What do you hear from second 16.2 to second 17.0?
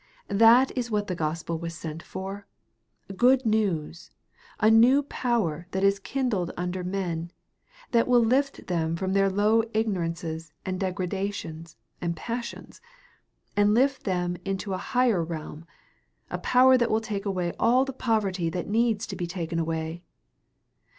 a power that will